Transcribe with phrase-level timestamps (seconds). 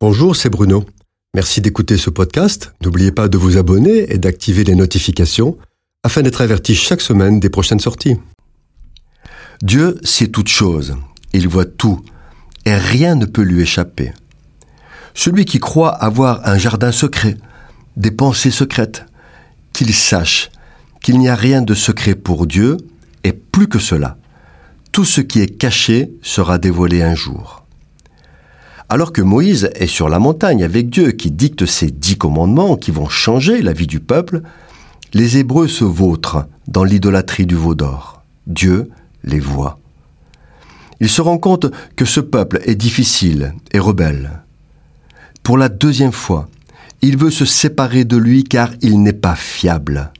[0.00, 0.84] Bonjour, c'est Bruno.
[1.34, 2.72] Merci d'écouter ce podcast.
[2.84, 5.58] N'oubliez pas de vous abonner et d'activer les notifications
[6.04, 8.16] afin d'être averti chaque semaine des prochaines sorties.
[9.60, 10.94] Dieu sait toutes choses,
[11.32, 12.00] il voit tout,
[12.64, 14.12] et rien ne peut lui échapper.
[15.14, 17.36] Celui qui croit avoir un jardin secret,
[17.96, 19.04] des pensées secrètes,
[19.72, 20.52] qu'il sache
[21.02, 22.76] qu'il n'y a rien de secret pour Dieu,
[23.24, 24.16] et plus que cela,
[24.92, 27.57] tout ce qui est caché sera dévoilé un jour.
[28.90, 32.90] Alors que Moïse est sur la montagne avec Dieu qui dicte ses dix commandements qui
[32.90, 34.40] vont changer la vie du peuple,
[35.12, 38.22] les Hébreux se vautrent dans l'idolâtrie du veau d'or.
[38.46, 38.90] Dieu
[39.24, 39.78] les voit.
[41.00, 44.42] Il se rend compte que ce peuple est difficile et rebelle.
[45.42, 46.48] Pour la deuxième fois,
[47.02, 50.12] il veut se séparer de lui car il n'est pas fiable.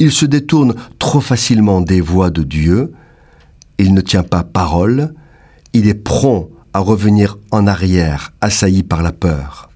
[0.00, 2.92] Il se détourne trop facilement des voies de Dieu,
[3.78, 5.14] il ne tient pas parole,
[5.72, 9.70] il est prompt à revenir en arrière, assailli par la peur.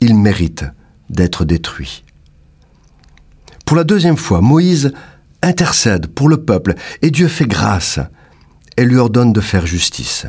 [0.00, 0.64] Il mérite
[1.08, 2.04] d'être détruit.
[3.64, 4.92] Pour la deuxième fois, Moïse
[5.42, 8.00] intercède pour le peuple et Dieu fait grâce
[8.76, 10.26] et lui ordonne de faire justice.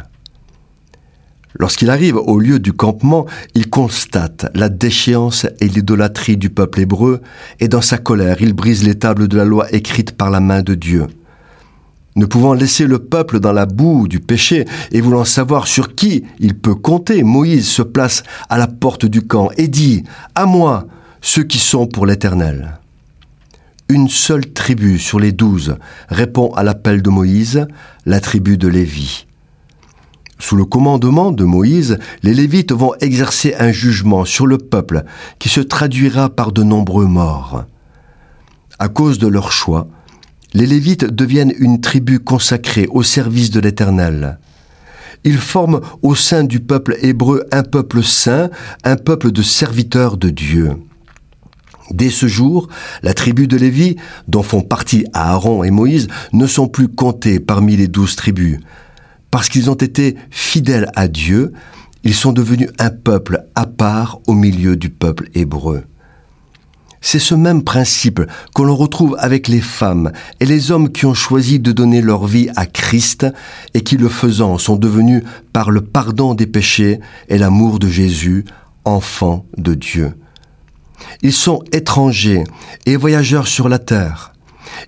[1.60, 7.22] Lorsqu'il arrive au lieu du campement, il constate la déchéance et l'idolâtrie du peuple hébreu
[7.60, 10.62] et dans sa colère, il brise les tables de la loi écrites par la main
[10.62, 11.08] de Dieu.
[12.16, 16.24] Ne pouvant laisser le peuple dans la boue du péché et voulant savoir sur qui
[16.40, 20.04] il peut compter, Moïse se place à la porte du camp et dit
[20.36, 20.86] À moi,
[21.22, 22.80] ceux qui sont pour l'Éternel.
[23.90, 25.76] Une seule tribu sur les douze
[26.08, 27.68] répond à l'appel de Moïse,
[28.06, 29.26] la tribu de Lévi.
[30.40, 35.04] Sous le commandement de Moïse, les Lévites vont exercer un jugement sur le peuple
[35.40, 37.66] qui se traduira par de nombreux morts.
[38.78, 39.88] À cause de leur choix,
[40.54, 44.38] les Lévites deviennent une tribu consacrée au service de l'Éternel.
[45.24, 48.50] Ils forment au sein du peuple hébreu un peuple saint,
[48.84, 50.72] un peuple de serviteurs de Dieu.
[51.92, 52.68] Dès ce jour,
[53.04, 57.76] la tribu de Lévi, dont font partie Aaron et Moïse, ne sont plus comptés parmi
[57.76, 58.60] les douze tribus.
[59.32, 61.54] Parce qu'ils ont été fidèles à Dieu,
[62.04, 65.84] ils sont devenus un peuple à part au milieu du peuple hébreu.
[67.06, 68.22] C'est ce même principe
[68.56, 72.26] que l'on retrouve avec les femmes et les hommes qui ont choisi de donner leur
[72.26, 73.28] vie à Christ
[73.74, 75.22] et qui le faisant sont devenus
[75.52, 78.46] par le pardon des péchés et l'amour de Jésus
[78.86, 80.14] enfants de Dieu.
[81.22, 82.46] Ils sont étrangers
[82.86, 84.32] et voyageurs sur la terre.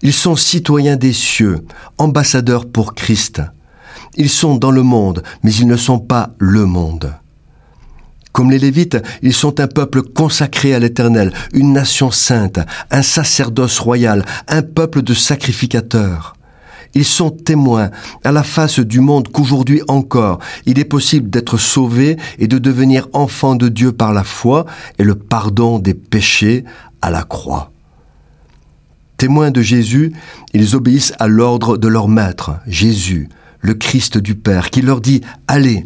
[0.02, 1.66] Ils sont citoyens des cieux,
[1.98, 3.42] ambassadeurs pour Christ.
[4.16, 7.14] Ils sont dans le monde, mais ils ne sont pas le monde.
[8.36, 12.60] Comme les Lévites, ils sont un peuple consacré à l'Éternel, une nation sainte,
[12.92, 16.36] un sacerdoce royal, un peuple de sacrificateurs.
[16.96, 17.92] Ils sont témoins
[18.26, 23.08] à la face du monde qu'aujourd'hui encore, il est possible d'être sauvé et de devenir
[23.14, 24.66] enfant de Dieu par la foi
[25.00, 26.66] et le pardon des péchés
[27.02, 27.72] à la croix.
[29.16, 30.12] Témoins de Jésus,
[30.54, 33.30] ils obéissent à l'ordre de leur maître, Jésus,
[33.62, 35.86] le Christ du Père, qui leur dit Allez,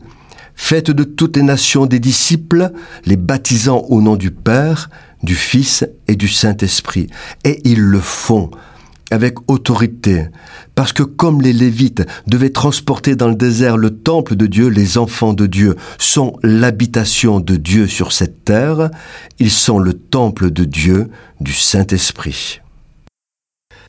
[0.62, 2.72] Faites de toutes les nations des disciples,
[3.06, 4.92] les baptisant au nom du Père,
[5.24, 7.08] du Fils et du Saint-Esprit.
[7.44, 8.52] Et ils le font
[9.10, 10.28] avec autorité,
[10.76, 15.00] parce que comme les Lévites devaient transporter dans le désert le temple de Dieu, les
[15.00, 18.92] enfants de Dieu sont l'habitation de Dieu sur cette terre,
[19.40, 21.10] ils sont le temple de Dieu,
[21.40, 22.60] du Saint-Esprit.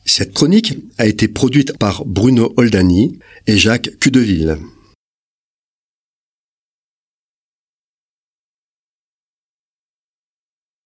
[0.05, 4.57] Cette chronique a été produite par Bruno Oldani et Jacques Cudeville.